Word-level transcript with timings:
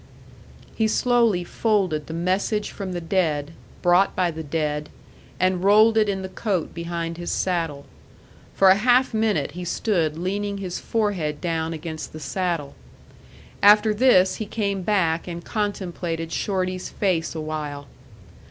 He 0.73 0.87
slowly 0.87 1.43
folded 1.43 2.07
the 2.07 2.13
message 2.15 2.71
from 2.71 2.93
the 2.93 2.99
dead, 3.01 3.51
brought 3.83 4.15
by 4.15 4.31
the 4.31 4.41
dead, 4.41 4.89
and 5.39 5.63
rolled 5.63 5.95
it 5.95 6.09
in 6.09 6.23
the 6.23 6.27
coat 6.27 6.73
behind 6.73 7.17
his 7.17 7.29
saddle. 7.29 7.85
For 8.55 8.69
a 8.69 8.77
half 8.77 9.13
minute 9.13 9.51
he 9.51 9.63
stood 9.63 10.17
leaning 10.17 10.57
his 10.57 10.79
forehead 10.79 11.39
down 11.39 11.71
against 11.71 12.13
the 12.13 12.19
saddle. 12.19 12.73
After 13.61 13.93
this 13.93 14.37
he 14.37 14.47
came 14.47 14.81
back 14.81 15.27
and 15.27 15.45
contemplated 15.45 16.31
Shorty's 16.31 16.89
face 16.89 17.35
awhile. 17.35 17.85